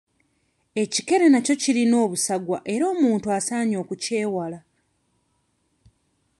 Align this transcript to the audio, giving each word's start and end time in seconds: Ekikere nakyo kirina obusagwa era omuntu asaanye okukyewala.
Ekikere 0.81 1.25
nakyo 1.31 1.55
kirina 1.61 1.95
obusagwa 2.05 2.57
era 2.73 2.85
omuntu 2.93 3.27
asaanye 3.37 3.75
okukyewala. 3.83 4.59